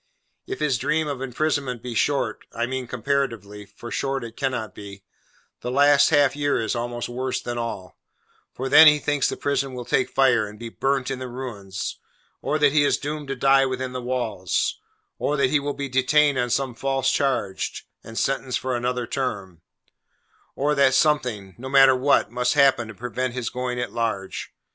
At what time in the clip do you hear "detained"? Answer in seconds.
15.87-16.39